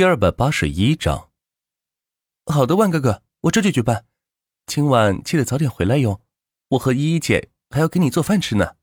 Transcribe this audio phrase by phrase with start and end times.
[0.00, 1.28] 第二百八十一章。
[2.46, 4.06] 好的，万哥哥，我这就去办。
[4.64, 6.22] 今晚记得早点回来哟，
[6.68, 8.76] 我和依依姐还要给你做饭吃呢。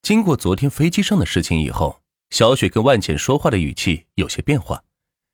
[0.00, 2.00] 经过昨天飞机上的事情以后，
[2.30, 4.84] 小雪跟万钱说话的语气有些变化，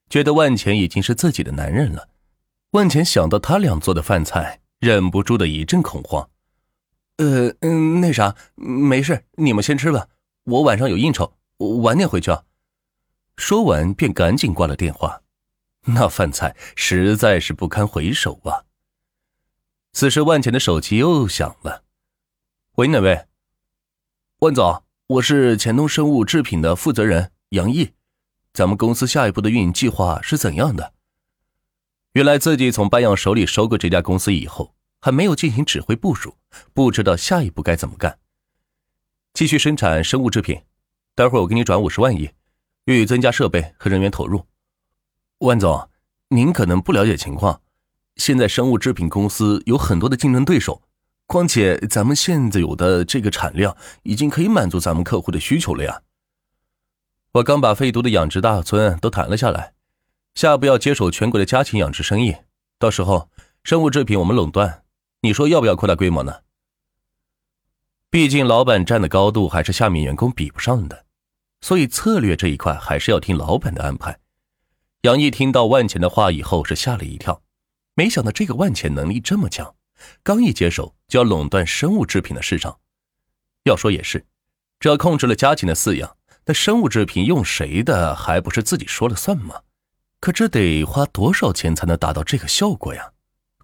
[0.09, 2.09] 觉得万钱已经是自己的男人了。
[2.71, 6.31] 万钱想到他俩做的饭菜，忍不住的一阵恐慌。
[7.19, 10.09] 呃嗯，那啥，没事，你们先吃吧，
[10.45, 11.37] 我晚上有应酬，
[11.83, 12.45] 晚点回去啊。
[13.37, 15.23] 说完便赶紧挂了电话。
[15.87, 18.65] 那饭菜实在是不堪回首啊。
[19.93, 21.85] 此时万钱的手机又响了，
[22.77, 23.27] 喂，哪位？
[24.39, 27.93] 万总，我是钱东生物制品的负责人杨毅，
[28.53, 30.95] 咱们公司下一步的运营计划是怎样的？
[32.13, 36.37] 原来自己从班阳手里收购这家公司以后，还没有进行指挥部署，
[36.73, 38.19] 不知道下一步该怎么干。
[39.33, 40.63] 继续生产生物制品，
[41.15, 42.31] 待会儿我给你转五十万亿，
[42.85, 44.47] 欲增加设备和人员投入。
[45.39, 45.89] 万总，
[46.29, 47.61] 您可能不了解情况，
[48.17, 50.83] 现在生物制品公司有很多的竞争对手。
[51.27, 56.03] 况且，咱们现在有的这个产量已经可以满足咱们客户的需求了呀。
[57.33, 59.73] 我刚把废毒的养殖大村都谈了下来，
[60.35, 62.37] 下步要接手全国的家禽养殖生意。
[62.79, 63.31] 到时候，
[63.63, 64.83] 生物制品我们垄断，
[65.23, 66.41] 你说要不要扩大规模呢？
[68.11, 71.04] 毕竟老板站的高度还是下面员工比不上的，
[71.65, 74.19] 所以策略这一块还是要听老板的安排。
[75.01, 77.41] 杨毅听到万钱的话以后是吓了一跳，
[77.95, 79.75] 没想到这个万钱能力这么强。
[80.23, 82.81] 刚一接手就要垄断生物制品的市场，
[83.63, 84.27] 要说也是，
[84.79, 89.63] 只要控制了家禽的饲养，那生物制品用谁的还不是自己说了算吗？
[90.21, 93.13] 可这得花多少钱才能达到这个效果呀？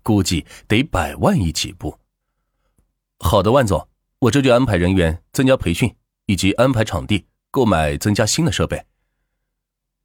[0.03, 1.99] 估计得百万亿起步。
[3.19, 3.87] 好的，万总，
[4.21, 8.87] 我这就安排人员增加培训，以及安排场地购买增加新的设备。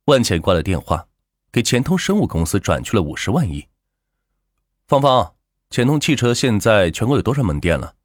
[0.05, 1.07] 万钱挂了电话，
[1.51, 3.67] 给钱通生物公司转去了五十万亿。
[4.87, 5.31] 芳芳。
[5.71, 7.95] 钱通汽车现在全国有多少门店了？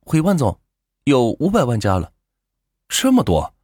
[0.00, 0.60] 回万总，
[1.04, 2.12] 有五百万家了，
[2.86, 3.54] 这么多！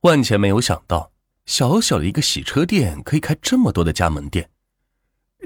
[0.00, 1.12] 万钱没有想到，
[1.46, 4.50] 小小的一个洗车店可以开这么多的加盟店。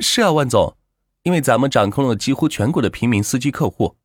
[0.00, 0.76] 是啊，万总，
[1.22, 3.96] 因为咱们掌控了几乎全国的平民司机客户，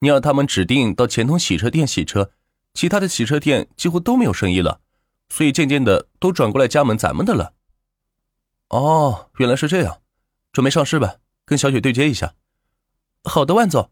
[0.00, 2.32] 你让他们指定到钱通洗车店洗车，
[2.74, 4.80] 其他的洗车店几乎都没有生意了，
[5.28, 7.54] 所以渐渐的都转过来加盟咱们的了。
[8.68, 10.00] 哦，原来是这样，
[10.52, 11.16] 准备上市吧。
[11.46, 12.34] 跟小雪对接一下，
[13.24, 13.90] 好的，万总。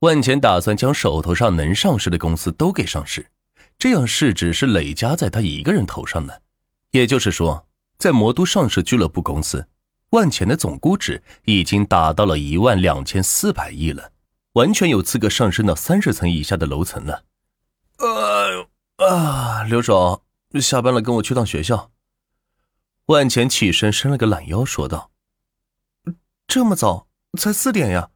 [0.00, 3.30] 万钱打算将手头上能上市的公司都给上市，
[3.78, 6.42] 这样市值是累加在他一个人头上的。
[6.90, 7.66] 也就是说，
[7.96, 9.66] 在魔都上市俱乐部公司，
[10.10, 14.10] 万钱的总估值已经达到了一万两千四百亿了，
[14.54, 17.24] 完全有资格上升到三十层以下的楼层了。
[18.06, 20.22] 呃啊，刘总，
[20.60, 21.90] 下班了，跟我去趟学校。
[23.06, 25.10] 万钱起身伸了个懒腰，说道。
[26.46, 28.10] 这么早，才四点呀？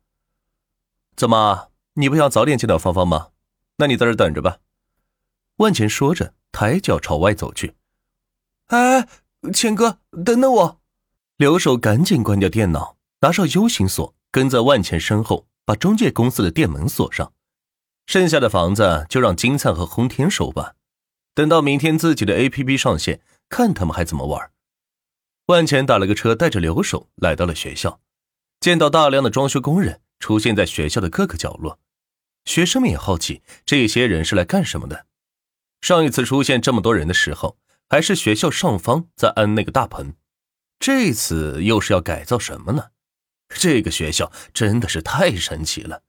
[1.16, 3.28] 怎么，你不想早点见到芳芳吗？
[3.78, 4.58] 那你在这等着吧。
[5.56, 7.74] 万钱说着，抬脚朝外走去。
[8.66, 9.08] 哎，
[9.52, 10.80] 钱哥，等等我！
[11.36, 17.32] 刘守赶紧关掉电脑，拿上 U 型锁，跟在万钱身后，把中介公司的店门锁上。
[18.08, 20.76] 剩下的房子就让金灿和洪天守吧。
[21.34, 23.20] 等到明天自己的 APP 上线，
[23.50, 24.50] 看他们还怎么玩。
[25.48, 28.00] 万钱打了个车，带着刘守来到了学校。
[28.60, 31.78] 见到大量的装修工人出现在学校的各个角落，
[32.46, 35.04] 学生们也好奇这些人是来干什么的。
[35.82, 37.58] 上一次出现这么多人的时候，
[37.90, 40.14] 还是学校上方在安那个大棚，
[40.80, 42.84] 这次又是要改造什么呢？
[43.50, 46.04] 这个学校真的是太神奇了。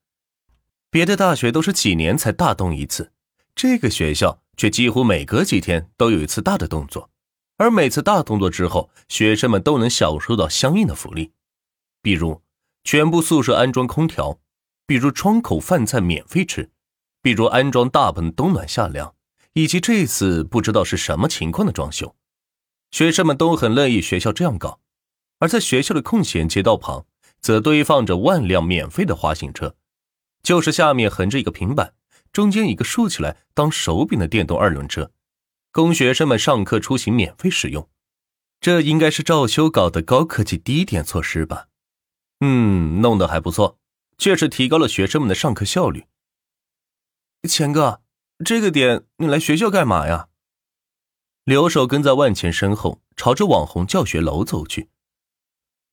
[0.92, 3.12] 别的大学都是几年才大动一次，
[3.54, 7.12] 这个学校却几乎每隔几天都有一次大的动作，
[7.58, 11.32] 而每次大动作之后，学生们都能享受到相应的福利。
[12.02, 12.42] 比如，
[12.84, 14.40] 全部宿舍安装空调；
[14.88, 16.70] 比如，窗口饭菜免费吃；
[17.22, 19.14] 比如，安装大棚冬暖夏凉；
[19.54, 22.16] 以及这次不知道是什么情况的装修，
[22.90, 24.80] 学生们都很乐意学校这样搞。
[25.38, 27.06] 而在学校的空闲街道旁，
[27.40, 29.76] 则堆放着万辆免费的滑行车，
[30.50, 31.94] 就是下面横着一个平板，
[32.34, 35.12] 中间一个竖起来当手柄的电动二轮车，
[35.72, 37.88] 供学生们上课出行免费使用。
[38.60, 41.68] 这应该是赵修搞的高科技低点措施吧？
[42.40, 43.78] 嗯，弄得还不错，
[44.18, 46.06] 确实提高了学生们的上课效率。
[47.48, 48.02] 钱哥，
[48.44, 50.30] 这个点你来学校干嘛呀？
[51.44, 54.90] 刘守跟在万钱身后，朝着网红教学楼走去。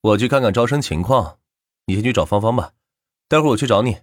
[0.00, 1.40] 我去看看招生情况，
[1.84, 2.72] 你先去找芳芳吧，
[3.28, 3.98] 待会儿我去找你。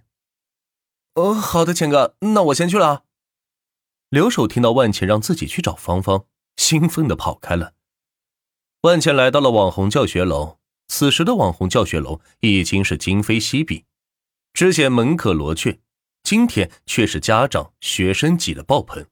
[1.14, 3.04] 哦，好的，钱哥，那我先去了。
[4.08, 6.26] 刘守听到万钱让自己去找芳芳，
[6.56, 7.74] 兴奋的跑开了。
[8.82, 10.58] 万茜来到了网红教学楼，
[10.88, 13.84] 此时的网红教学楼已经是今非昔比，
[14.52, 15.80] 之前门可罗雀，
[16.24, 19.06] 今天却是家长学生挤得爆棚。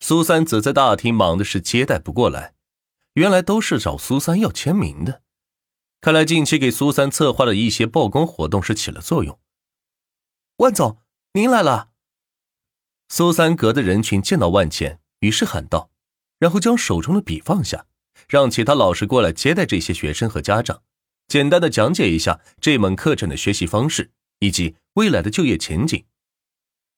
[0.00, 2.54] 苏三则在大厅忙的是接待不过来，
[3.14, 5.22] 原来都是找苏三要签名的，
[6.02, 9.38] 看来近期给苏三策划的一些曝光活动是起了作用。
[10.58, 10.98] 万总，
[11.36, 11.90] 您来了。
[13.08, 15.90] 苏三隔的人群见到万茜，于是喊道，
[16.38, 17.86] 然后将手中的笔放下。
[18.28, 20.84] 让其他老师过来接待这些学生和家长，
[21.26, 26.04] 简单的讲解一下这门课程的学习方式以及未来的就业前景。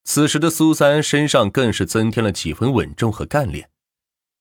[0.03, 3.71] 此时的苏三身上更是增添了几分稳重和干练，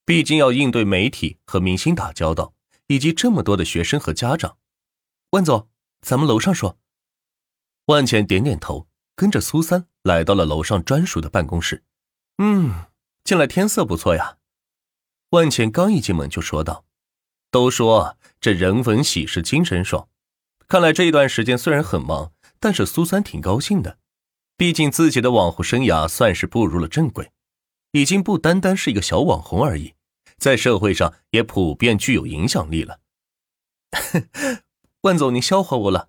[0.05, 2.53] 毕竟要应对媒体和明星打交道，
[2.89, 4.59] 以及这么多的学生和家长。
[5.31, 5.71] 万总，
[6.03, 6.79] 咱们楼上说。
[7.87, 11.83] 万茜点点头，跟着苏三来到了楼上专属的办公室。
[12.39, 12.85] 嗯，
[13.25, 14.37] 进来天色不错呀。
[15.31, 16.85] 万茜刚一进门就说道
[17.51, 20.09] ：“都说这人逢喜事精神爽，
[20.69, 23.99] 看来这一段时间虽然很忙，但是苏三挺高兴的。
[24.59, 27.33] 毕竟自己的网红生涯算是步入了正轨，
[27.93, 29.95] 已经不单单是一个小网红而已，
[30.39, 33.01] 在社会上也普遍具有影响力了。
[35.03, 36.09] 万总，您笑话我了，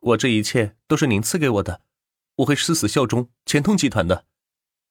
[0.00, 1.82] 我这一切都是您赐给我的，
[2.36, 4.26] 我会誓死效忠钱通集团的。”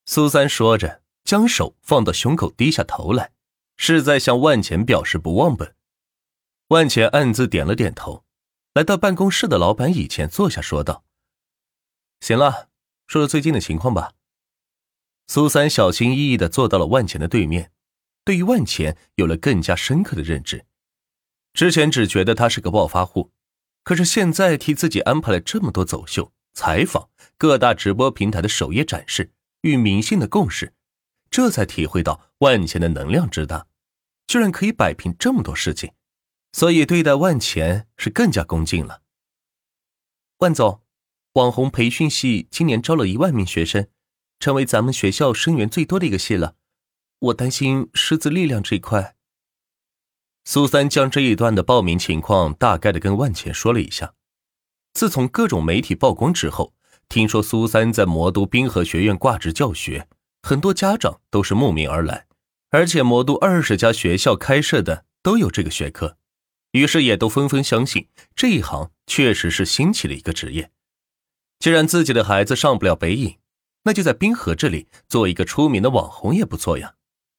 [0.06, 3.32] 苏三说着，将手放到胸口，低下头来。
[3.76, 5.76] 是在向万钱表示不忘本。
[6.68, 8.24] 万钱暗自点了点头，
[8.74, 11.04] 来到办公室的老板以前坐下，说道
[12.22, 12.70] ：“行了，
[13.08, 14.14] 说说最近的情况吧。”
[15.28, 17.72] 苏三小心翼翼的坐到了万钱的对面，
[18.24, 20.66] 对于万钱有了更加深刻的认知。
[21.54, 23.32] 之前只觉得他是个暴发户，
[23.84, 30.74] 可是现在替自己安排了这么多走秀、采访、各大直播平台的首页展示与明星的共事。
[31.30, 33.66] 这才体会到万钱的能量之大，
[34.28, 35.92] 居然可以摆平这么多事情，
[36.52, 39.02] 所以对待万钱是更加恭敬了。
[40.38, 40.84] 万总，
[41.34, 43.88] 网红培训系今年招了一万名学生，
[44.40, 46.56] 成为咱们学校生源最多的一个系了。
[47.18, 49.16] 我担心师资力量这一块。
[50.46, 54.14] 苏三将这一段的报名情况大概的跟万钱说了一下。
[54.94, 56.74] 自从各种媒体曝光之后，
[57.10, 60.08] 听说苏三在魔都滨河学院挂职教学。
[60.42, 62.28] 很多家长都是慕名而来，
[62.70, 66.18] 而且魔都二十家学校开设的都有这个学科，
[66.72, 70.70] 于是也都纷纷相信这一行确实是兴起的一个职业。
[71.60, 73.38] 既然自己的孩子上不了北影，
[73.84, 76.96] 那就在滨河这里做一个出名的网红也不错呀。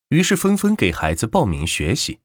[0.09, 2.21] 于是纷纷给孩子报名学习。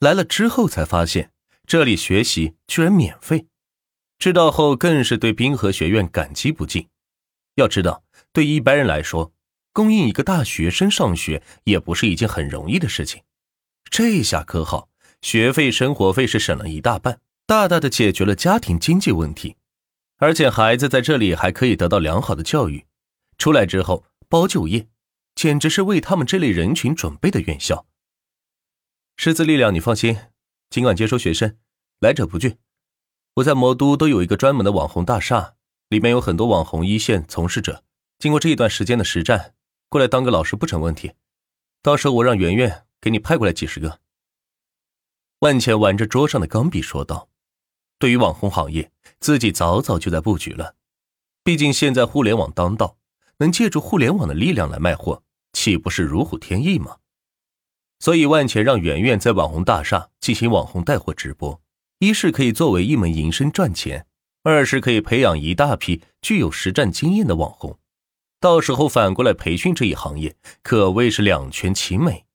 [0.00, 1.30] 来了之后才发现，
[1.66, 3.46] 这里学习居然免费。
[4.18, 6.88] 知道后更是对滨河学院感激不尽。
[7.56, 9.32] 要知道，对一般人来说，
[9.72, 13.22] 供应一个大学生上学也不是一件很容易的事情，
[13.90, 14.88] 这下可好，
[15.22, 19.56] 学费、生活费是省了一大半，大大的解决了家庭经济问题，
[20.16, 22.84] 而且孩子在这里还可以得到良好的教育，
[23.38, 24.86] 出来之后包就业，
[25.34, 27.86] 简直是为他们这类人群准备的院校。
[29.16, 30.18] 师资力量你放心，
[30.68, 31.56] 尽管接收学生，
[32.00, 32.56] 来者不拒。
[33.36, 35.56] 我在魔都都有一个专门的网红大厦，
[35.90, 37.84] 里面有很多网红一线从事者，
[38.18, 39.52] 经过这一段时间的实战。
[39.90, 41.12] 过来当个老师不成问题，
[41.82, 44.00] 到时候我让圆圆给你派过来几十个。
[45.40, 47.28] 万茜玩着桌上的钢笔说道
[48.00, 50.74] ：“对于网红行业，自己早早就在布局了。
[51.44, 52.96] 毕竟现在互联网当道，
[53.36, 55.22] 能借助互联网的力量来卖货，
[55.52, 56.96] 岂不是如虎添翼吗？
[57.98, 61.60] 所以万茜让圆圆在网红大厦进行网红带货直播，
[61.98, 64.06] 一是可以作为一门营生赚钱，
[64.42, 67.78] 二是可以培养一大批具有实战经验的网红。”
[68.38, 72.25] 到时候反过来培训这一行业，可谓是两全其美。